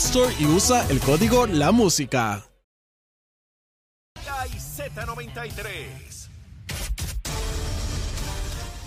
[0.00, 2.42] Store y usa el código La Música.
[4.16, 6.28] Z93.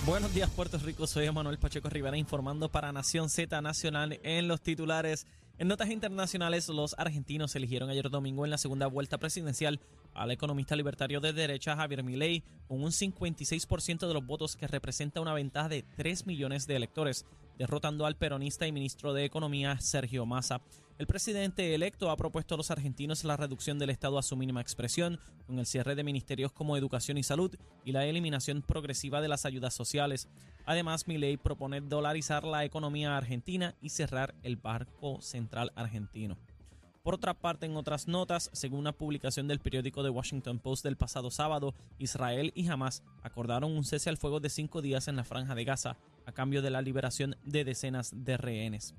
[0.08, 1.06] Buenos días, Puerto Rico.
[1.06, 5.28] Soy Manuel Pacheco Rivera informando para Nación Z Nacional en los titulares.
[5.60, 9.80] En notas internacionales, los argentinos eligieron ayer domingo en la segunda vuelta presidencial
[10.16, 15.22] al economista libertario de derecha Javier Milei con un 56% de los votos que representa
[15.22, 17.28] una ventaja de 3 millones de electores,
[17.60, 20.60] derrotando al peronista y ministro de Economía Sergio Massa.
[21.00, 24.62] El presidente electo ha propuesto a los argentinos la reducción del Estado a su mínima
[24.62, 29.28] expresión, con el cierre de ministerios como Educación y Salud y la eliminación progresiva de
[29.28, 30.30] las ayudas sociales.
[30.66, 36.38] Además, Milei propone dolarizar la economía argentina y cerrar el Banco Central Argentino.
[37.02, 40.96] Por otra parte, en otras notas, según una publicación del periódico The Washington Post del
[40.96, 45.26] pasado sábado, Israel y Hamas acordaron un cese al fuego de cinco días en la
[45.26, 48.94] franja de Gaza a cambio de la liberación de decenas de rehenes.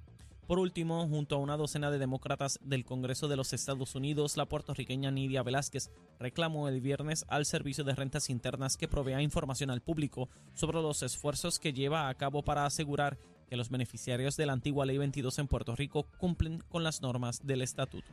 [0.47, 4.45] Por último, junto a una docena de demócratas del Congreso de los Estados Unidos, la
[4.45, 9.81] puertorriqueña Nidia Velázquez reclamó el viernes al Servicio de Rentas Internas que provea información al
[9.81, 13.17] público sobre los esfuerzos que lleva a cabo para asegurar
[13.49, 17.47] que los beneficiarios de la antigua Ley 22 en Puerto Rico cumplen con las normas
[17.47, 18.13] del estatuto.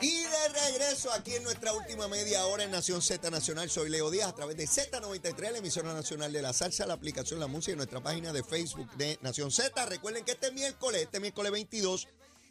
[0.00, 4.10] Y de regreso aquí en nuestra última media hora en Nación Z Nacional, soy Leo
[4.10, 7.72] Díaz a través de Z93, la emisora nacional de la salsa, la aplicación La Música
[7.72, 9.86] y nuestra página de Facebook de Nación Z.
[9.86, 12.06] Recuerden que este miércoles, este miércoles 22,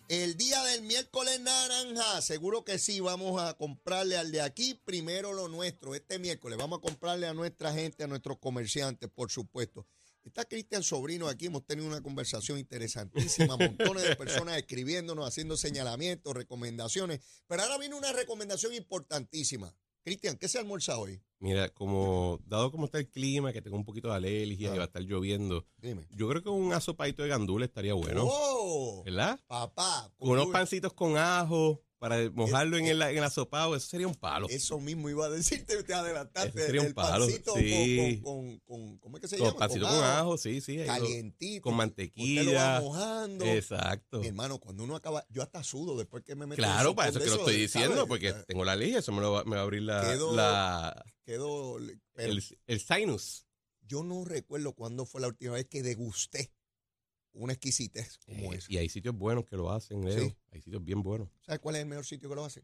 [0.10, 5.32] el día del miércoles naranja, seguro que sí, vamos a comprarle al de aquí primero
[5.32, 9.86] lo nuestro, este miércoles, vamos a comprarle a nuestra gente, a nuestros comerciantes, por supuesto.
[10.28, 16.34] Está Cristian Sobrino aquí, hemos tenido una conversación interesantísima, montones de personas escribiéndonos, haciendo señalamientos,
[16.36, 19.74] recomendaciones, pero ahora viene una recomendación importantísima.
[20.04, 21.22] Cristian, ¿qué se almuerza hoy?
[21.40, 24.84] Mira, como dado como está el clima, que tengo un poquito de alergia y va
[24.84, 26.06] a estar lloviendo, Dime.
[26.12, 29.04] yo creo que un asopadito de gandula estaría bueno, ¡Oh!
[29.06, 29.40] ¿verdad?
[29.48, 34.08] Papá, Con unos pancitos con ajo para mojarlo en el, en el asopado, eso sería
[34.08, 34.48] un palo.
[34.50, 36.50] Eso mismo iba a decirte, te adelantaste.
[36.50, 38.22] Ese sería un el palo, pancito sí.
[38.24, 39.60] con, con, con- ¿cómo es que se Con llama?
[39.60, 40.78] pancito con ajo, sí, sí.
[40.86, 41.62] Calientito.
[41.64, 42.82] con Usted lo va mantequilla.
[42.82, 43.46] mojando.
[43.46, 44.20] Exacto.
[44.20, 47.20] Mi hermano, cuando uno acaba, yo hasta sudo después que me meto Claro, para eso
[47.20, 47.74] que lo estoy ¿sabes?
[47.74, 50.02] diciendo, porque Eh, tengo la alergia, eso me, lo va, me va a abrir la,
[50.04, 51.06] Quedo- la-
[52.16, 53.46] el, el sinus.
[53.82, 56.52] yo no recuerdo cuándo fue la última vez que degusté
[57.34, 58.72] una exquisitez como Eh, esa.
[58.72, 60.26] y hay sitios buenos que lo hacen, Leo.
[60.30, 60.36] Sí.
[60.52, 61.30] Hay sitios bien buenos.
[61.46, 62.64] ¿Sabes cuál es el mejor sitio que lo hace?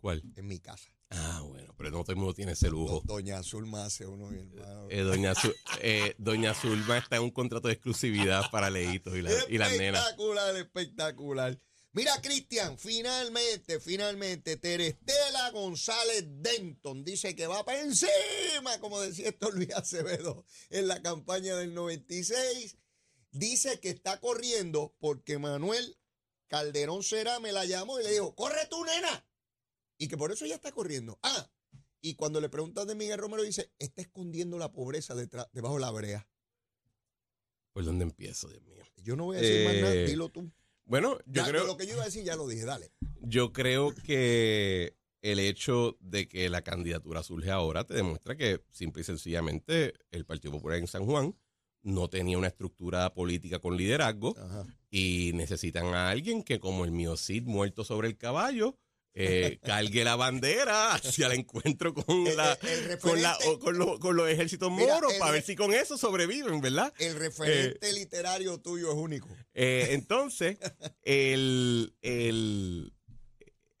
[0.00, 0.22] ¿Cuál?
[0.36, 0.90] En mi casa.
[1.10, 3.02] Ah, bueno, pero no todo el mundo tiene ese lujo.
[3.04, 4.86] Do- Doña Azul me hace uno, mi hermano.
[4.90, 9.22] Eh, doña, Zu- eh, doña Zulma está en un contrato de exclusividad para Leito y,
[9.22, 10.00] la, y las nenas.
[10.02, 11.60] Espectacular, espectacular.
[11.92, 19.50] Mira, Cristian, finalmente, finalmente, Terestela González Denton dice que va para encima, como decía esto
[19.50, 22.76] Luis Acevedo en la campaña del 96.
[23.32, 25.96] Dice que está corriendo porque Manuel
[26.48, 29.24] Calderón Será me la llamó y le dijo, corre tú, nena.
[29.98, 31.18] Y que por eso ella está corriendo.
[31.22, 31.50] Ah,
[32.00, 35.80] y cuando le preguntan de Miguel Romero, dice, está escondiendo la pobreza detrás, debajo de
[35.82, 36.28] la brea.
[37.72, 38.82] ¿Por dónde empiezo, Dios mío?
[38.96, 40.50] Yo no voy a decir más nada, Eh, dilo tú.
[40.84, 42.90] Bueno, yo Ya, creo, Lo que yo iba a decir ya lo dije, dale.
[43.20, 49.02] yo creo que el hecho de que la candidatura surge ahora te demuestra que simple
[49.02, 51.36] y sencillamente el Partido Popular en San Juan
[51.82, 54.66] no tenía una estructura política con liderazgo Ajá.
[54.90, 58.76] y necesitan a alguien que como el mío Cid muerto sobre el caballo
[59.14, 63.76] eh, cargue la bandera hacia el encuentro con la el- el con, la, o con,
[63.78, 66.92] los, con los ejércitos moros para ver si con eso sobreviven, ¿verdad?
[66.98, 69.28] El referente literario tuyo es único.
[69.54, 70.58] Eh, entonces,
[71.02, 72.92] el, el-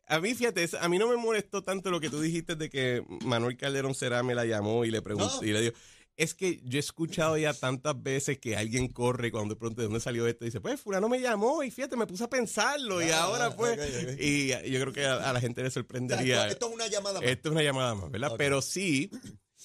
[0.08, 3.04] a mí, fíjate, a mí no me molestó tanto lo que tú dijiste de que
[3.24, 5.46] Manuel Calderón Será me la llamó y le preguntó No.
[5.46, 5.74] y le dijo,
[6.22, 9.86] es que yo he escuchado ya tantas veces que alguien corre cuando de pronto de
[9.86, 13.00] dónde salió esto y dice, pues fulano me llamó y fíjate, me puse a pensarlo
[13.02, 13.78] y Ah, ahora pues,
[14.20, 16.42] y yo creo que a, a la gente le sorprendería.
[16.48, 17.28] esto, esto es una llamada más.
[17.30, 18.34] Esto es una llamada más, ¿verdad?
[18.36, 19.10] Pero sí,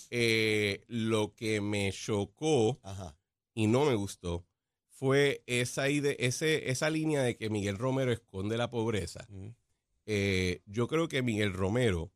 [0.10, 3.18] eh, lo que me chocó Ajá.
[3.54, 4.46] y no me gustó
[4.90, 9.28] fue esa, ese, esa línea de que Miguel Romero esconde la pobreza.
[9.30, 9.54] Ujú.
[10.06, 12.12] Eh, yo creo que Miguel Romero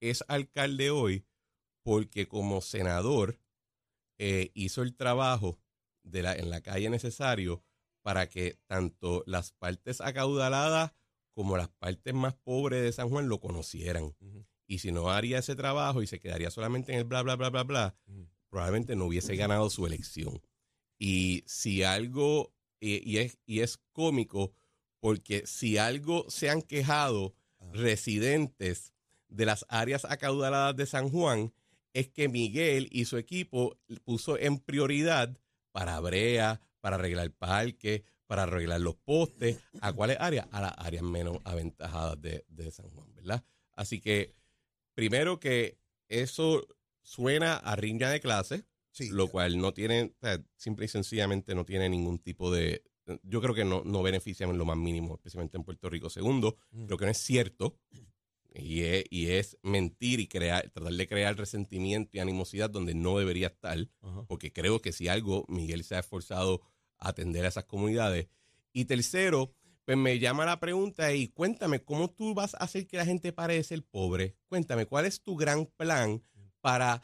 [0.00, 1.24] es alcalde hoy
[1.82, 3.38] porque como senador
[4.22, 5.58] eh, hizo el trabajo
[6.02, 7.64] de la, en la calle necesario
[8.02, 10.92] para que tanto las partes acaudaladas
[11.32, 14.14] como las partes más pobres de San Juan lo conocieran.
[14.66, 17.48] Y si no haría ese trabajo y se quedaría solamente en el bla, bla, bla,
[17.48, 17.96] bla, bla,
[18.50, 20.42] probablemente no hubiese ganado su elección.
[20.98, 24.52] Y si algo, y, y es, y es cómico,
[24.98, 27.34] porque si algo se han quejado
[27.72, 28.92] residentes
[29.28, 31.54] de las áreas acaudaladas de San Juan,
[31.92, 35.36] es que Miguel y su equipo puso en prioridad
[35.72, 39.58] para Brea, para arreglar parques, para arreglar los postes.
[39.80, 40.46] ¿A cuáles áreas?
[40.52, 43.44] A las áreas menos aventajadas de, de San Juan, ¿verdad?
[43.74, 44.34] Así que,
[44.94, 45.78] primero que
[46.08, 46.66] eso
[47.02, 49.08] suena a riña de clase, Sí.
[49.10, 52.82] lo cual no tiene, o sea, simple y sencillamente no tiene ningún tipo de,
[53.22, 56.10] yo creo que no, no beneficia en lo más mínimo, especialmente en Puerto Rico.
[56.10, 56.86] Segundo, Mm.
[56.86, 57.78] creo que no es cierto
[58.54, 63.18] y es, y es mentir y crear, tratar de crear resentimiento y animosidad donde no
[63.18, 64.24] debería estar, Ajá.
[64.26, 66.62] porque creo que si algo, Miguel se ha esforzado
[66.98, 68.28] a atender a esas comunidades.
[68.72, 69.52] Y tercero,
[69.84, 73.32] pues me llama la pregunta y cuéntame, ¿cómo tú vas a hacer que la gente
[73.32, 74.36] pare de ser pobre?
[74.46, 76.22] Cuéntame, ¿cuál es tu gran plan
[76.60, 77.02] para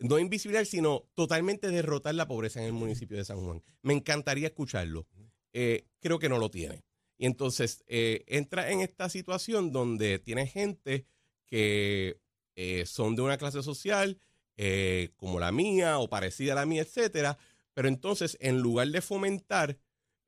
[0.00, 3.62] no invisibilizar, sino totalmente derrotar la pobreza en el municipio de San Juan?
[3.82, 5.06] Me encantaría escucharlo.
[5.52, 6.82] Eh, creo que no lo tiene.
[7.22, 11.06] Y entonces eh, entra en esta situación donde tiene gente
[11.46, 12.18] que
[12.56, 14.18] eh, son de una clase social
[14.56, 17.38] eh, como la mía o parecida a la mía, etcétera,
[17.74, 19.78] pero entonces en lugar de fomentar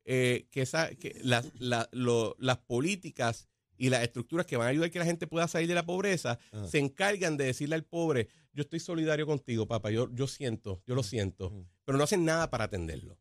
[0.04, 4.70] eh, que, esa, que las- la- lo- las políticas y las estructuras que van a
[4.70, 6.68] ayudar a que la gente pueda salir de la pobreza, Ajá.
[6.68, 10.94] se encargan de decirle al pobre, yo estoy solidario contigo, papá, yo, yo siento, yo
[10.94, 11.66] lo siento, Ujú.
[11.84, 13.18] pero no hacen nada para atenderlo.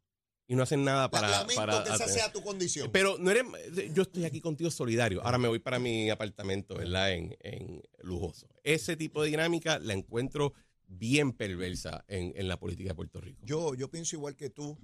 [0.54, 1.30] Y no hacen nada para...
[1.32, 2.92] Lamento para que esa sea tu condición.
[2.92, 3.44] pero no eres,
[3.92, 5.24] yo estoy aquí contigo solidario.
[5.24, 7.12] Ahora me voy para mi apartamento, ¿verdad?
[7.14, 8.48] En, en lujoso.
[8.64, 10.54] Ese tipo de dinámica la encuentro
[10.86, 13.42] bien perversa en, en la política de Puerto Rico.
[13.44, 14.78] Yo, yo pienso igual que tú.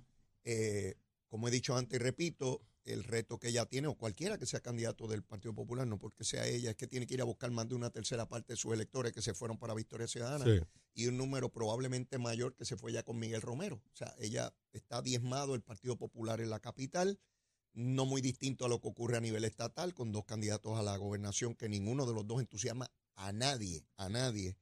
[0.44, 0.95] eh,
[1.27, 2.62] como he dicho antes y repito,
[2.94, 6.24] el reto que ella tiene, o cualquiera que sea candidato del Partido Popular, no porque
[6.24, 8.57] sea ella, es que tiene que ir a buscar más de una tercera parte de
[8.57, 10.59] sus electores que se fueron para Victoria Ciudadana Sí.
[10.94, 13.75] y un número probablemente mayor que se fue ya con Miguel Romero.
[13.91, 17.19] O sea, ella está diezmado el Partido Popular en la capital,
[17.74, 20.97] no muy distinto a lo que ocurre a nivel estatal, con dos candidatos a la
[20.97, 24.57] gobernación que ninguno de los dos entusiasma a nadie, a nadie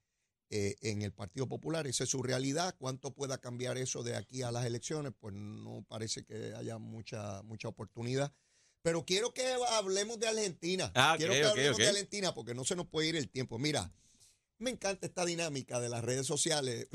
[0.50, 1.88] eh, en el Partido Popular.
[1.88, 2.76] Esa es su realidad.
[2.78, 5.14] ¿Cuánto pueda cambiar eso de aquí a las elecciones?
[5.20, 8.34] Pues no parece que haya mucha, mucha oportunidad.
[8.82, 10.92] Pero quiero que hablemos de Argentina.
[10.96, 13.60] Ah, quiero que ok, hablemos de Argentina porque no se nos puede ir el tiempo.
[13.60, 13.92] Mira,
[14.60, 16.88] me encanta esta dinámica de las redes sociales.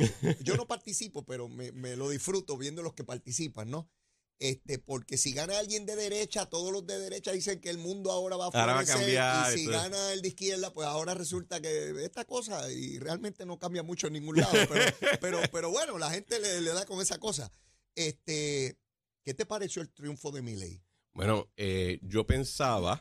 [0.43, 3.91] Yo no participo, pero me, me lo disfruto viendo los que participan, ¿no?
[4.45, 8.11] Este, porque si gana alguien de derecha, todos los de derecha dicen que el mundo
[8.11, 9.83] ahora va a Ahora va a florecer, cambiar, y si entonces.
[9.93, 14.09] gana el de izquierda, pues ahora resulta que esta cosa y realmente no cambia mucho
[14.09, 14.85] en ningún lado, pero,
[15.21, 17.53] pero, pero bueno, la gente le, le da con esa cosa.
[17.95, 18.77] Este,
[19.25, 20.83] ¿qué te pareció el triunfo de Milei?
[21.13, 22.99] Bueno, eh, yo pensaba,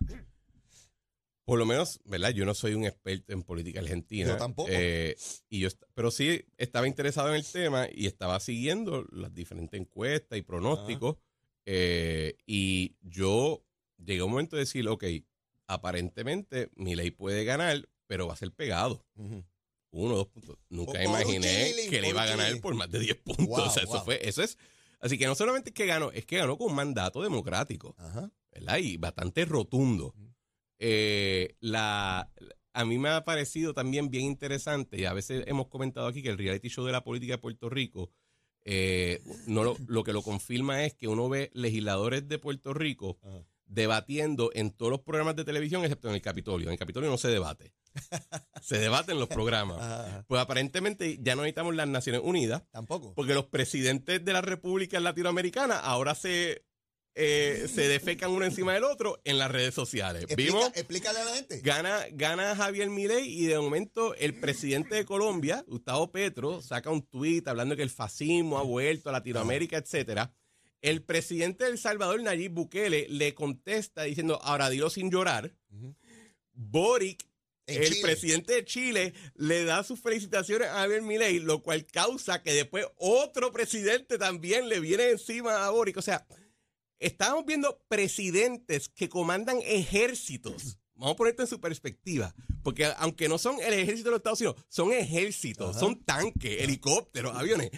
[1.43, 2.29] por lo menos, ¿verdad?
[2.29, 4.29] Yo no soy un experto en política argentina.
[4.29, 4.69] Yo tampoco.
[4.71, 5.15] eh,
[5.49, 10.37] y yo, pero sí estaba interesado en el tema y estaba siguiendo las diferentes encuestas
[10.37, 11.17] y pronósticos.
[11.65, 13.63] Eh, y yo
[13.97, 15.03] llegué a un momento de decir, ok,
[15.67, 19.05] aparentemente mi ley puede ganar, pero va a ser pegado.
[19.93, 20.57] Uno, dos puntos.
[20.69, 23.47] Nunca Por- imaginé que le iba a ganar por más de 10 puntos.
[23.47, 24.57] Wow, o sea, eso fue, eso es.
[24.99, 27.95] Así que no solamente es que ganó, es que ganó con un mandato democrático.
[27.97, 28.31] Ajá.
[28.51, 28.77] ¿verdad?
[28.79, 30.13] Y bastante rotundo.
[30.79, 32.29] Eh, la,
[32.73, 36.29] a mí me ha parecido también bien interesante, y a veces hemos comentado aquí que
[36.29, 38.09] el reality show de la política de Puerto Rico,
[38.65, 43.17] eh, no lo, lo que lo confirma es que uno ve legisladores de Puerto Rico
[43.23, 43.43] Ajá.
[43.65, 46.67] debatiendo en todos los programas de televisión, excepto en el Capitolio.
[46.67, 47.73] En el Capitolio no se debate.
[48.61, 49.81] se debate en los programas.
[49.81, 50.25] Ajá.
[50.27, 53.13] Pues aparentemente ya no necesitamos las Naciones Unidas, Tampoco.
[53.15, 56.63] porque los presidentes de las repúblicas latinoamericanas ahora se,
[57.15, 60.23] eh, se defecan uno encima del otro en las redes sociales.
[60.23, 61.59] Explica- Vimos, explícale a la gente.
[61.59, 67.01] gana, gana Javier Milei y de momento el presidente de Colombia, Gustavo Petro, saca un
[67.05, 70.33] tuit hablando que el fascismo ha vuelto a Latinoamérica, etcétera.
[70.81, 75.53] El presidente de El Salvador, Nayib Bukele, le contesta diciendo, ahora dilo sin llorar.
[76.53, 77.23] Boric
[77.67, 78.01] En el Chile.
[78.01, 82.85] presidente de Chile le da sus felicitaciones a Javier Milei, lo cual causa que después
[82.97, 85.97] otro presidente también le viene encima a Boric.
[85.97, 86.25] O sea,
[87.01, 93.39] estamos viendo presidentes que comandan ejércitos vamos a ponerte en su perspectiva, porque aunque no
[93.39, 97.71] son el ejército de los Estados Unidos, son ejércitos, son tanques, helicópteros, aviones,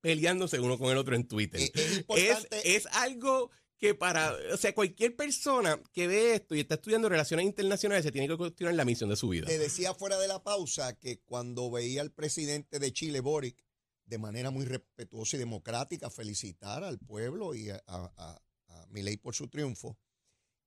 [0.00, 1.60] peleándose uno con el otro en Twitter.
[1.60, 6.54] Eh, es Es, importante- es algo que para, o sea, cualquier persona que ve esto
[6.54, 9.48] y está estudiando relaciones internacionales se tiene que cuestionar la misión de su vida.
[9.48, 13.62] Te decía fuera de la pausa que cuando veía al presidente de Chile, Boric,
[14.06, 18.40] de manera muy respetuosa y democrática, felicitar al pueblo y a, a,
[18.82, 19.96] a- Milei por su triunfo,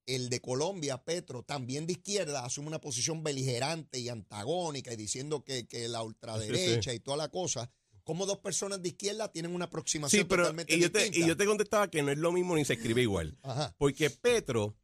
[0.05, 5.43] el de Colombia, Petro, también de izquierda, asume una posición beligerante y antagónica y diciendo
[5.43, 7.71] que, que la ultraderecha y toda la cosa,
[8.03, 11.25] como dos personas de izquierda tienen una aproximación Sí, pero totalmente y yo, te, y
[11.25, 13.35] yo te contestaba que no es lo mismo ni se escribe igual.
[13.41, 13.73] Ajá.
[13.79, 14.77] Porque Petro,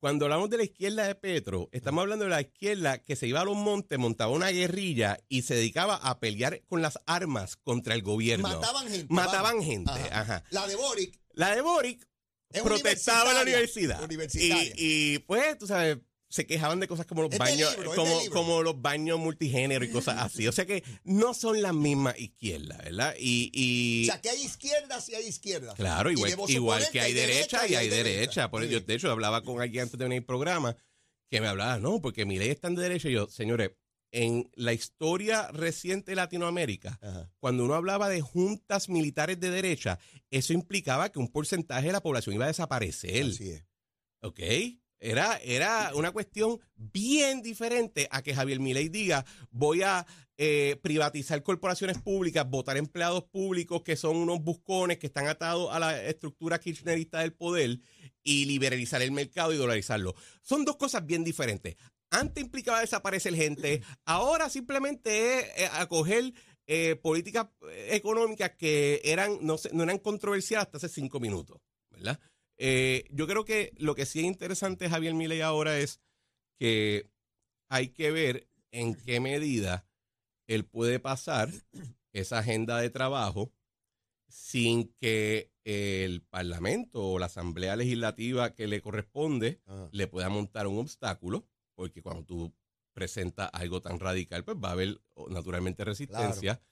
[0.00, 3.42] cuando hablamos de la izquierda de Petro, estamos hablando de la izquierda que se iba
[3.42, 7.94] a los montes, montaba una guerrilla y se dedicaba a pelear con las armas contra
[7.94, 8.48] el gobierno.
[8.48, 9.06] Mataban gente.
[9.08, 9.64] Mataban vamos.
[9.66, 10.42] gente, ajá.
[10.50, 12.08] La de Boric La de Boric
[12.62, 14.00] protestaba en la universidad.
[14.34, 15.98] Y, y, pues, tú sabes,
[16.34, 19.20] se quejaban de cosas como los Es de baños, libro, es de como, los baños
[19.20, 20.48] multigénero y cosas así.
[20.48, 23.14] O sea que no son las mismas izquierdas, ¿verdad?
[23.18, 25.76] Y, y O sea, que hay izquierdas y hay izquierdas.
[25.76, 28.50] Claro, igual, igual que hay derecha y hay derecha.
[28.50, 30.76] Por eso, yo, de hecho, hablaba con alguien antes de venir al programa
[31.30, 33.08] que me hablaba, no, porque mi ley está en derecha.
[33.08, 33.70] Y yo, señores,
[34.14, 37.28] en la historia reciente de Latinoamérica, Ajá.
[37.40, 39.98] cuando uno hablaba de juntas militares de derecha,
[40.30, 43.26] eso implicaba que un porcentaje de la población iba a desaparecer.
[43.26, 43.64] Así es.
[44.20, 44.40] ¿Ok?
[45.00, 50.06] Era, era una cuestión bien diferente a que Javier Milei diga, voy a
[50.38, 55.80] eh, privatizar corporaciones públicas, votar empleados públicos que son unos buscones que están atados a
[55.80, 57.80] la estructura kirchnerista del poder
[58.22, 60.14] y liberalizar el mercado y dolarizarlo.
[60.40, 61.76] Son dos cosas bien diferentes.
[62.10, 66.32] Antes implicaba desaparecer gente, ahora simplemente es eh, acoger
[66.66, 72.18] eh, políticas eh, económicas que eran no, eran controversiales hasta hace cinco minutos, ¿verdad?
[72.56, 76.00] Eh, yo creo que lo que sí es interesante, Javier Milei, ahora es
[76.58, 77.10] que
[77.68, 79.86] hay que ver en qué medida
[80.46, 81.50] él puede pasar
[82.12, 83.52] esa agenda de trabajo
[84.28, 89.88] sin que el Parlamento o la Asamblea Legislativa que le corresponde Ajá.
[89.92, 92.54] le pueda montar un obstáculo, porque cuando tú
[92.92, 96.62] presentas algo tan radical, pues va a haber naturalmente resistencia.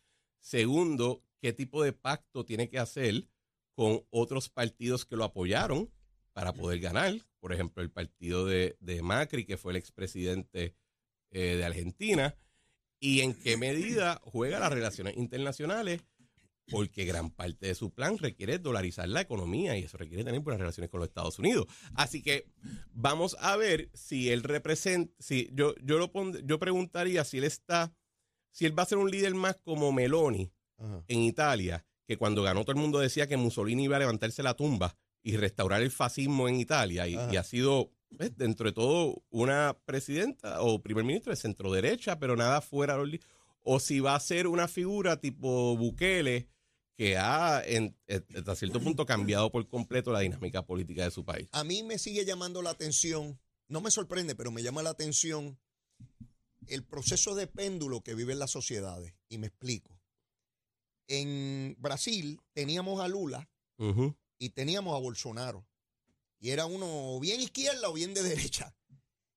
[0.40, 3.28] Segundo, qué tipo de pacto tiene que hacer
[3.74, 5.90] con otros partidos que lo apoyaron
[6.32, 7.14] para poder ganar.
[7.40, 10.76] Por ejemplo, el partido de, de Macri, que fue el expresidente
[11.30, 12.36] eh, de Argentina.
[13.00, 16.02] Y en qué medida juega las relaciones internacionales,
[16.70, 20.60] porque gran parte de su plan requiere dolarizar la economía y eso requiere tener buenas
[20.60, 21.66] relaciones con los Estados Unidos.
[21.94, 22.46] Así que
[22.92, 27.44] vamos a ver si él representa, si yo, yo lo pond- yo preguntaría si él
[27.44, 27.92] está,
[28.50, 31.04] si él va a ser un líder más como Meloni, Ajá.
[31.08, 34.54] en Italia, que cuando ganó todo el mundo decía que Mussolini iba a levantarse la
[34.54, 39.76] tumba y restaurar el fascismo en Italia, y, ha sido, pues, dentro de todo, una
[39.84, 42.94] presidenta o primer ministro de centro derecha, pero nada fuera.
[42.96, 43.20] de los
[43.62, 46.48] O si va a ser una figura tipo Bukele,
[46.96, 51.24] que ha, en- eh, hasta cierto punto, cambiado por completo la dinámica política de su
[51.24, 51.48] país.
[51.52, 55.58] A mí me sigue llamando la atención, no me sorprende, pero me llama la atención
[56.66, 59.14] el proceso de péndulo que viven las sociedades.
[59.28, 59.98] Y me explico.
[61.08, 63.48] En Brasil teníamos a Lula
[64.38, 65.66] y teníamos a Bolsonaro.
[66.38, 68.74] Y era uno bien izquierda o bien de derecha.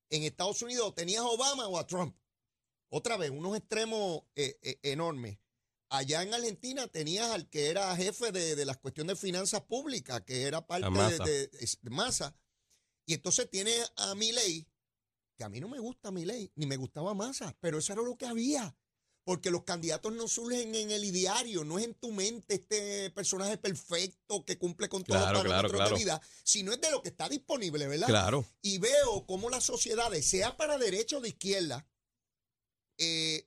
[0.09, 2.15] En Estados Unidos tenías a Obama o a Trump.
[2.95, 5.37] Otra vez, unos extremos eh, eh, enormes.
[5.89, 10.21] Allá en Argentina tenías al que era jefe de, de las cuestiones de finanzas públicas,
[10.21, 11.23] que era parte de, Massa.
[11.25, 12.35] de- de Massa.
[13.05, 14.65] Y entonces tiene a Milei,
[15.37, 18.15] que a mí no me gusta Milei, ni me gustaba Massa, pero eso era lo
[18.17, 18.73] que había.
[19.25, 23.57] Porque los candidatos no surgen en el ideario, no es en tu mente este personaje
[23.57, 25.95] perfecto que cumple con todos Claro, los claro, parámetros claro.
[25.97, 28.07] de vida, sino es de lo que está disponible, ¿verdad?
[28.07, 28.45] Claro.
[28.61, 31.85] Y veo cómo las sociedades, sea para derecha o de izquierda,
[32.97, 33.45] eh,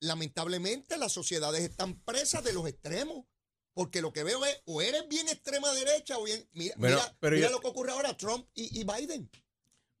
[0.00, 3.24] lamentablemente las sociedades están presas de los extremos.
[3.76, 6.48] Porque lo que veo es, o eres bien extrema derecha o bien.
[6.52, 9.28] Mira, Bueno, mira, pero mira yo- lo que ocurre ahora, Trump y, y Biden.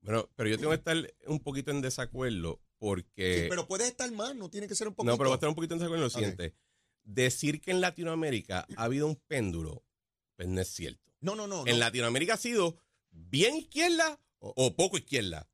[0.00, 3.42] Bueno, pero yo tengo que estar un poquito en desacuerdo porque...
[3.42, 5.10] Sí, pero puedes estar más, no tiene que ser un poquito.
[5.10, 6.54] No, pero voy a estar un poquito en desacuerdo en lo siguiente.
[7.02, 9.82] Decir que en Latinoamérica ha habido un péndulo,
[10.36, 11.12] pues no es cierto.
[11.20, 11.66] No, no, no.
[11.66, 11.78] En no.
[11.80, 12.78] Latinoamérica ha sido
[13.10, 15.48] bien izquierda o poco izquierda.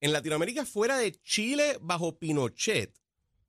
[0.00, 2.94] En Latinoamérica, fuera de Chile bajo Pinochet,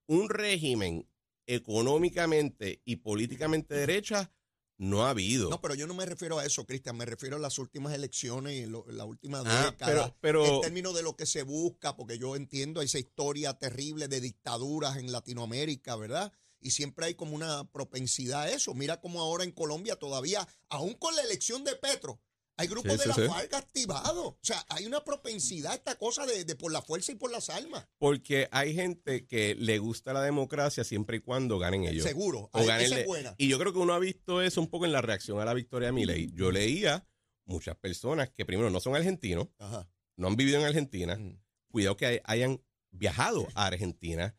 [0.07, 1.07] un régimen
[1.45, 4.31] económicamente y políticamente derecha
[4.77, 5.49] no ha habido.
[5.49, 6.95] No, pero yo no me refiero a eso, Cristian.
[6.97, 10.15] Me refiero a las últimas elecciones y en lo- la última Ah, década.
[10.21, 14.07] pero- pero- En términos de lo que se busca, porque yo entiendo esa historia terrible
[14.07, 16.31] de dictaduras en Latinoamérica, ¿verdad?
[16.59, 18.73] Y siempre hay como una propensidad a eso.
[18.73, 22.19] Mira como ahora en Colombia todavía, aún con la elección de Petro,
[22.59, 23.21] Hay grupos Sí, de sí, la sí.
[23.27, 24.25] FARC activados.
[24.27, 27.31] O sea, hay una propensidad a esta cosa de, de por la fuerza y por
[27.31, 27.87] las armas.
[27.99, 32.03] Porque hay gente que le gusta la democracia siempre y cuando ganen ellos.
[32.03, 32.49] Seguro.
[32.53, 33.35] O Ay, ganen esa le- es buena.
[33.37, 35.53] Y yo creo que uno ha visto eso un poco en la reacción a la
[35.53, 36.31] victoria de Milei.
[36.33, 37.07] Yo leía
[37.45, 39.87] muchas personas que primero no son argentinos, Ajá.
[40.17, 41.39] no han vivido en Argentina, Mm.
[41.71, 42.61] cuidado que hay- hayan
[42.91, 44.35] viajado a Argentina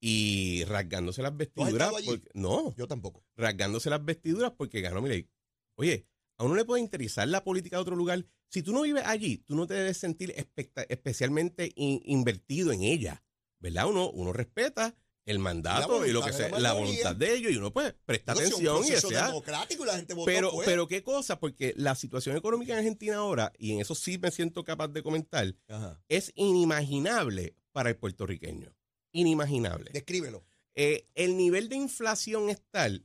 [0.00, 1.90] y rasgándose las vestiduras.
[2.04, 3.24] porque- no, Yo tampoco.
[3.36, 5.28] rasgándose las vestiduras porque ganó Milei.
[5.74, 6.06] Oye,
[6.38, 8.24] a uno le puede interesar la política de otro lugar.
[8.48, 10.34] Si tú no vives allí, tú no te debes sentir
[10.88, 13.22] especialmente in- invertido en ella,
[13.60, 13.88] ¿verdad?
[13.88, 17.72] Uno, uno respeta el mandato y lo que sea, la voluntad de ellos y uno
[17.72, 19.26] pues presta si atención un y proceso desea.
[19.26, 20.66] democrático y la gente votó Pero, pues.
[20.66, 24.30] pero qué cosa, porque la situación económica en Argentina ahora, y en eso sí me
[24.30, 26.00] siento capaz de comentar, Ajá.
[26.08, 28.72] es inimaginable para el puertorriqueño.
[29.12, 29.90] Inimaginable.
[29.92, 30.44] Descríbelo.
[30.74, 33.04] Eh, el nivel de inflación es tal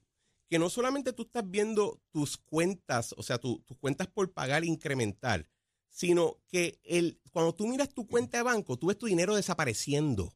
[0.52, 4.66] que no solamente tú estás viendo tus cuentas, o sea, tu- tus cuentas por pagar
[4.66, 5.48] incrementar,
[5.90, 10.34] sino que el, cuando tú miras tu cuenta de banco, tú ves tu dinero desapareciendo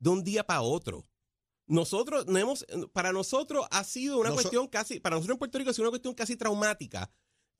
[0.00, 1.06] de un día para otro.
[1.68, 5.70] Nosotros no hemos, para nosotros ha sido una cuestión casi, para nosotros en Puerto Rico
[5.70, 7.08] ha sido una cuestión casi traumática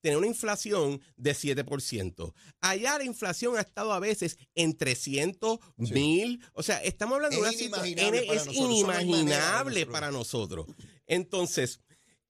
[0.01, 2.35] tener una inflación de 7%.
[2.61, 5.95] Allá la inflación ha estado a veces en 300, Sí.
[5.95, 9.93] 1000, o sea, estamos hablando Es de una situación inimaginable para es inimaginable nosotros.
[9.93, 10.67] para nosotros.
[11.07, 11.81] Entonces,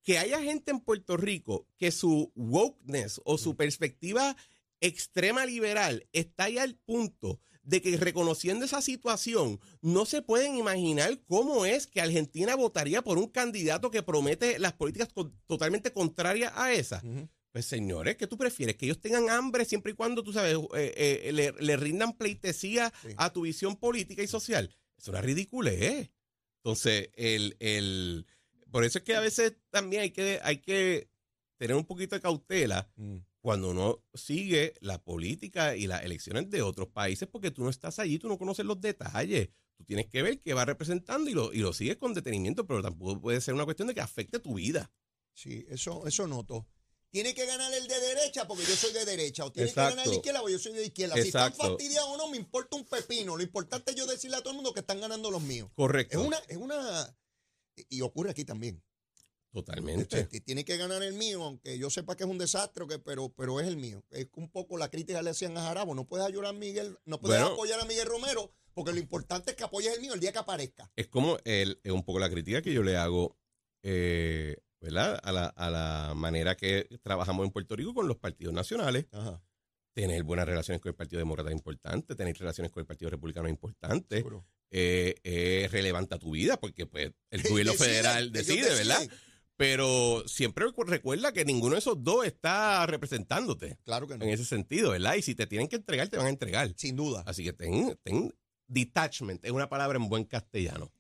[0.02, 3.38] que haya gente en Puerto Rico que su wokeness o Mm.
[3.38, 4.37] su perspectiva
[4.81, 11.23] extrema liberal está ya al punto de que reconociendo esa situación no se pueden imaginar
[11.26, 16.52] cómo es que Argentina votaría por un candidato que promete las políticas con- totalmente contrarias
[16.54, 17.02] a esas.
[17.52, 18.76] Pues señores, ¿qué tú prefieres?
[18.76, 20.93] Que ellos tengan hambre siempre y cuando, tú sabes, eh,
[21.25, 23.14] eh, le, le rindan pleitesía Sí.
[23.16, 24.76] a tu visión política y social.
[24.99, 26.11] Es una ridiculez.
[26.62, 28.26] Entonces, el, el,
[28.75, 31.09] por eso es que a veces también hay que, hay que
[31.59, 33.19] tener un poquito de cautela Mm.
[33.40, 38.00] cuando uno sigue la política y las elecciones de otros países, porque tú no estás
[38.00, 39.50] allí, tú no conoces los detalles.
[39.76, 42.83] Tú tienes que ver qué va representando y lo, y lo sigues con detenimiento, pero
[42.83, 44.90] tampoco puede ser una cuestión de que afecte tu vida.
[45.35, 46.66] Sí, eso, eso noto.
[47.11, 49.45] Tiene que ganar el de derecha porque yo soy de derecha.
[49.45, 51.15] O tiene que ganar el de izquierda porque yo soy de izquierda.
[51.15, 53.37] Si están fastidiados o no, me importa un pepino.
[53.37, 55.71] Lo importante es yo decirle a todo el mundo que están ganando los míos.
[55.76, 56.21] Correcto.
[56.21, 57.17] Es una, es una.
[57.89, 58.82] Y ocurre aquí también.
[59.52, 60.21] Totalmente.
[60.21, 63.28] Este, tiene que ganar el mío, aunque yo sepa que es un desastre, que, pero,
[63.37, 64.02] pero es el mío.
[64.10, 65.95] Es un poco la crítica le hacían a Jarabo.
[65.95, 67.54] No puedes ayudar a Miguel, no puedes Bueno.
[67.54, 70.39] apoyar a Miguel Romero, porque lo importante es que apoyes el mío el día que
[70.39, 70.91] aparezca.
[70.97, 73.39] es como el, es un poco la crítica que yo le hago,
[73.84, 75.21] eh, ¿verdad?
[75.23, 79.06] A la, a la manera que trabajamos en Puerto Rico con los partidos nacionales.
[79.13, 79.41] Ajá.
[79.95, 83.47] Tener buenas relaciones con el Partido Demócrata es importante, tener relaciones con el Partido Republicano
[83.47, 84.45] es importante, Seguro.
[84.76, 89.08] Eh, es relevante a tu vida porque pues el gobierno federal decide, ¿verdad?
[89.56, 94.25] Pero siempre recu- recuerda que ninguno de esos dos está representándote Claro que no.
[94.25, 95.15] en ese sentido, ¿verdad?
[95.15, 96.73] Y si te tienen que entregar, te van a entregar.
[96.76, 97.23] Sin duda.
[97.25, 98.34] Así que ten, ten
[98.67, 100.93] detachment, es una palabra en buen castellano.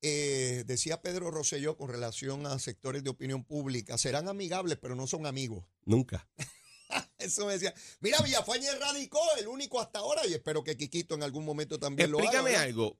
[0.00, 5.06] Eh, decía Pedro Rosselló con relación a sectores de opinión pública, serán amigables, pero no
[5.06, 5.62] son amigos.
[5.84, 6.26] Nunca.
[7.18, 7.74] Eso me decía.
[8.00, 12.10] Mira, Villafañe radicó, el único hasta ahora, y espero que Quiquito en algún momento también
[12.10, 12.30] lo haga.
[12.30, 12.98] Explícame algo.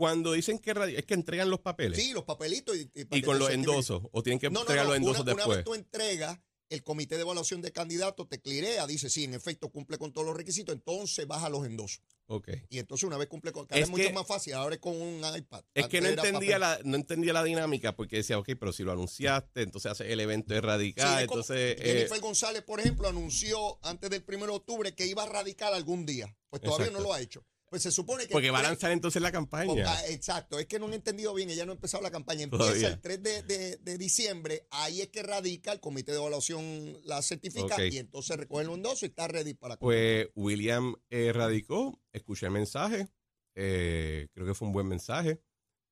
[0.00, 2.74] Cuando dicen que es que entregan los papeles Sí, los papelitos.
[2.74, 5.32] Y, y y con los endosos, o tienen que No, entregar no, los endosos una,
[5.34, 5.56] una después.
[5.58, 6.38] vez tú entregas,
[6.70, 10.26] el comité de evaluación de candidatos te clirea, dice, sí, en efecto cumple con todos
[10.26, 12.00] los requisitos, entonces baja los endosos.
[12.28, 12.48] Ok.
[12.70, 13.66] Y entonces una vez cumple con...
[13.66, 15.64] Cada Es vez mucho que- más fácil, ahora es con un iPad.
[15.74, 16.60] Es que no entendía, papel.
[16.60, 20.20] la, no entendía la dinámica porque decía, ok, pero si lo anunciaste, entonces hace el
[20.20, 21.76] evento de Sí, radical, es como- entonces...
[21.78, 25.74] eh, Jennifer González, por ejemplo, anunció antes del 1 de octubre que iba a radicar
[25.74, 26.34] algún día.
[26.48, 27.02] Pues todavía Exacto.
[27.02, 27.44] no lo ha hecho.
[27.70, 28.32] Pues se supone que...
[28.32, 29.84] porque va a tres- lanzar entonces la campaña.
[29.86, 32.42] Ah, exacto, es que no han entendido bien, ella no ha empezado la campaña.
[32.42, 32.88] Empieza Todavía.
[32.88, 37.22] el 3 de, de- de diciembre, ahí es que radica, el comité de evaluación la
[37.22, 39.76] certifica y entonces recoge el endoso y está ready para...
[39.78, 43.06] Pues William eh, radicó, escuché el mensaje,
[43.54, 45.40] eh, creo que fue un buen mensaje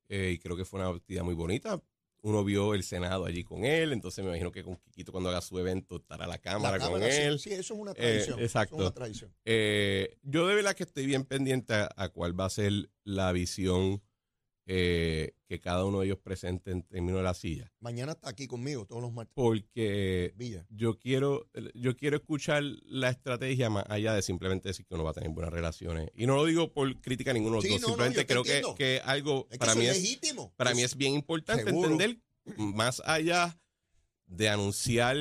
[0.08, 1.80] eh, y creo que fue una actividad muy bonita.
[2.22, 5.40] Uno vio el Senado allí con él, entonces me imagino que con Quiquito cuando haga
[5.40, 7.38] su evento estará la La cámara, con sí, él.
[7.38, 8.40] Sí, eso es una tradición.
[8.40, 8.74] Eh, exacto.
[8.74, 9.34] es una tradición.
[9.44, 13.30] Eh, yo de verdad que estoy bien pendiente a, a cuál va a ser la
[13.32, 14.02] visión
[14.70, 17.72] eh, que cada uno de ellos presente en términos de la silla.
[17.80, 19.32] Mañana está aquí conmigo todos los martes.
[19.34, 20.66] Porque Villa.
[20.68, 25.12] yo quiero, yo quiero escuchar la estrategia más allá de simplemente decir que uno va
[25.12, 26.10] a tener buenas relaciones.
[26.14, 28.56] Y no lo digo por crítica a ninguno de los dos, no, simplemente creo que,
[28.56, 28.74] entiendo.
[28.74, 30.52] que algo Es que para mí es legítimo.
[30.56, 31.90] para mí es bien importante Seguro.
[31.90, 32.18] entender
[32.58, 33.58] más allá
[34.26, 35.16] de anunciar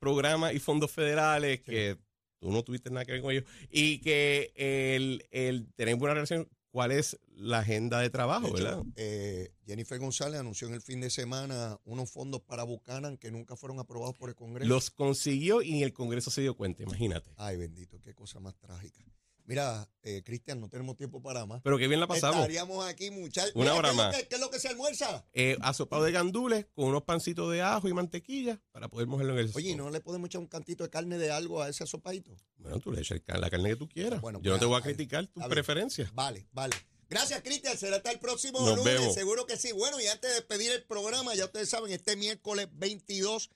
[0.00, 1.98] programas y fondos federales que
[2.40, 6.48] tú no tuviste nada que ver con ellos y que el, el tener buena relación
[6.70, 8.82] cuál es la agenda de trabajo, De ¿verdad?
[8.96, 13.56] eh, Jennifer González anunció en el fin de semana unos fondos para Buchanan que nunca
[13.56, 14.68] fueron aprobados por el Congreso.
[14.68, 17.30] Los consiguió y el Congreso se dio cuenta, imagínate.
[17.36, 19.00] Ay, bendito, qué cosa más trágica.
[19.48, 21.62] Mira, eh, Cristian, no tenemos tiempo para más.
[21.64, 22.36] Pero qué bien la pasamos.
[22.36, 23.52] Estaríamos aquí, muchachos.
[23.54, 24.16] Una Mira, hora ¿qué es lo más.
[24.16, 25.24] que- ¿Qué es lo que se almuerza?
[25.32, 29.38] Eh, asopado de gandules con unos pancitos de ajo y mantequilla para poder mojarlo en
[29.38, 29.82] el Oye, ¿y sofá.
[29.84, 32.36] ¿no le podemos echar un cantito de carne de algo a ese sopadito?
[32.58, 34.20] Bueno, tú le echas la carne que tú quieras.
[34.20, 36.14] Bueno, Yo no pues, te voy a criticar tus preferencias.
[36.14, 36.76] Vale, vale.
[37.08, 37.78] Gracias, Cristian.
[37.78, 38.98] Será hasta el próximo Nos lunes.
[39.00, 39.14] vemos.
[39.14, 39.72] Seguro que sí.
[39.72, 43.48] Bueno, y antes de despedir el programa, ya ustedes saben, este miércoles 22,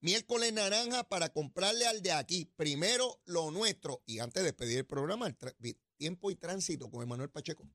[0.00, 2.44] miércoles naranja para comprarle al de aquí.
[2.56, 4.02] Primero lo nuestro.
[4.06, 5.36] Y antes de despedir el programa, el
[5.96, 7.68] tiempo y tránsito con Emanuel Pacheco.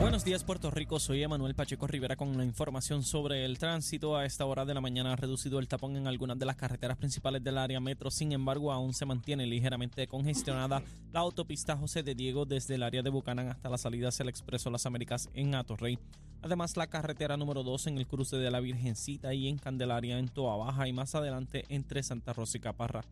[0.00, 4.16] Buenos días Puerto Rico, soy Emanuel Pacheco Rivera con la información sobre el tránsito.
[4.16, 6.96] A esta hora de la mañana ha reducido el tapón en algunas de las carreteras
[6.96, 12.14] principales del área metro, sin embargo aún se mantiene ligeramente congestionada la autopista José de
[12.14, 15.54] Diego desde el área de Bucanán hasta la salida hacia el Expreso Las Américas en
[15.54, 15.98] Atorrey.
[16.42, 20.28] Además la carretera número 2 en el cruce de la Virgencita y en Candelaria en
[20.28, 23.02] Toa Baja y más adelante entre Santa Rosa y Caparra.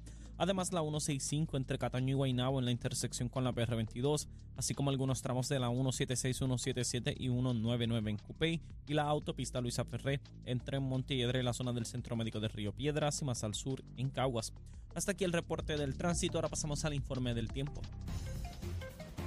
[0.42, 4.26] Además, la 165 entre Cataño y Guaynabo en la intersección con la PR22,
[4.56, 9.60] así como algunos tramos de la 176, 177 y 199 en Cupey y la autopista
[9.60, 13.44] Luisa Ferré entre Montelledre y la zona del Centro Médico de Río Piedras y más
[13.44, 14.52] al sur en Caguas.
[14.96, 17.80] Hasta aquí el reporte del tránsito, ahora pasamos al informe del tiempo.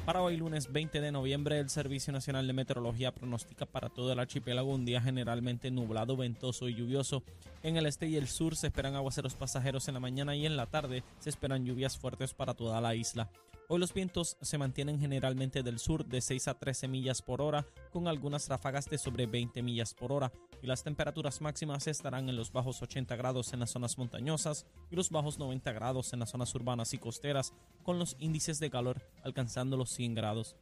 [0.05, 4.19] Para hoy lunes 20 de noviembre, el Servicio Nacional de Meteorología pronostica para todo el
[4.19, 7.23] archipiélago un día generalmente nublado, ventoso y lluvioso.
[7.63, 10.57] En el este y el sur se esperan aguaceros pasajeros en la mañana y en
[10.57, 13.31] la tarde se esperan lluvias fuertes para toda la isla.
[13.67, 17.65] Hoy los vientos se mantienen generalmente del sur de 6 a 13 millas por hora,
[17.91, 22.35] con algunas ráfagas de sobre 20 millas por hora, y las temperaturas máximas estarán en
[22.35, 26.29] los bajos 80 grados en las zonas montañosas y los bajos 90 grados en las
[26.29, 30.55] zonas urbanas y costeras, con los índices de calor alcanzando los 100 grados.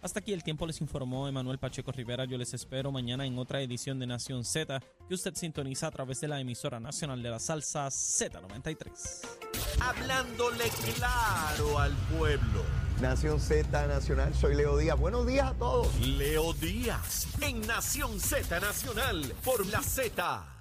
[0.00, 2.24] Hasta aquí el tiempo les informó Emanuel Pacheco Rivera.
[2.24, 6.20] Yo les espero mañana en otra edición de Nación Z que usted sintoniza a través
[6.20, 8.86] de la emisora nacional de la salsa Z93.
[9.80, 12.64] Hablándole claro al pueblo.
[13.00, 14.98] Nación Z Nacional, soy Leo Díaz.
[14.98, 16.00] Buenos días a todos.
[16.00, 20.57] Leo Díaz en Nación Z Nacional por la Z.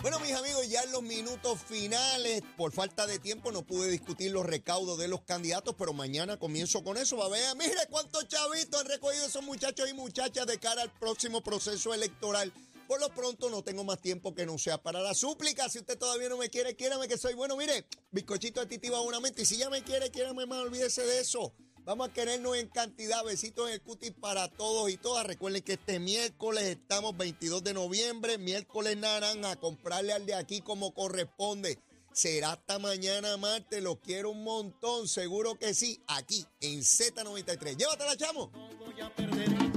[0.00, 4.30] Bueno, mis amigos, ya en los minutos finales, por falta de tiempo, no pude discutir
[4.30, 7.16] los recaudos de los candidatos, pero mañana comienzo con eso.
[7.16, 10.92] Va a ver, mire cuántos chavitos han recogido esos muchachos y muchachas de cara al
[10.92, 12.52] próximo proceso electoral.
[12.86, 15.68] Por lo pronto no tengo más tiempo que no sea para la súplica.
[15.68, 17.56] Si usted todavía no me quiere, quiérame que soy bueno.
[17.56, 19.42] Mire, bizcochito de titi va una mente.
[19.42, 21.52] Y si ya me quiere, quiérame más, olvídese de eso.
[21.88, 23.24] Vamos a querernos en cantidad.
[23.24, 25.26] Besitos en el cutis para todos y todas.
[25.26, 30.60] Recuerden que este miércoles estamos 22 de noviembre, miércoles naranja, a comprarle al de aquí
[30.60, 31.78] como corresponde.
[32.12, 37.78] Será hasta mañana martes, lo quiero un montón, seguro que sí, aquí en Z93.
[37.78, 38.52] Llévatela, chamo.
[39.16, 39.67] Este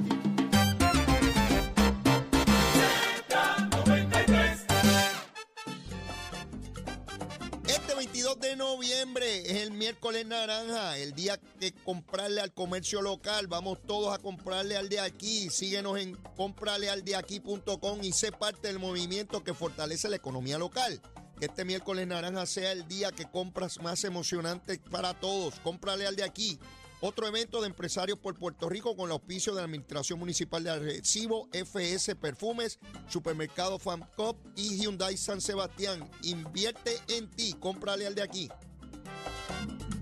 [9.02, 13.48] es el miércoles naranja, el día que comprarle al comercio local.
[13.48, 15.50] Vamos todos a comprarle al de aquí.
[15.50, 21.02] Síguenos en compralealdeaquí.com y sé parte del movimiento que fortalece la economía local.
[21.40, 25.60] Que este miércoles naranja sea el día que compras más emocionante para todos.
[25.62, 26.60] Cómprale al de aquí.
[27.00, 30.70] Otro evento de empresarios por Puerto Rico con el auspicio de la Administración Municipal de
[30.70, 32.78] Arecibo, FS Perfumes,
[33.10, 36.08] Supermercado FAMCOP y Hyundai San Sebastián.
[36.22, 38.50] Invierte en ti, cómprale al de aquí.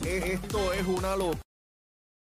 [0.06, 1.49] Esto es una locura.